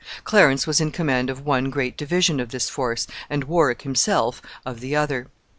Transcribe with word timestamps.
Clarence 0.23 0.65
was 0.65 0.81
in 0.81 0.89
command 0.91 1.29
of 1.29 1.45
one 1.45 1.69
great 1.69 1.95
division 1.95 2.39
of 2.39 2.49
this 2.49 2.71
force, 2.71 3.05
and 3.29 3.43
Warwick 3.43 3.83
himself 3.83 4.41
of 4.65 4.79
the 4.79 4.95
other. 4.95 5.27